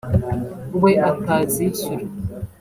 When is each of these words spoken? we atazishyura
we 0.81 0.91
atazishyura 1.09 2.03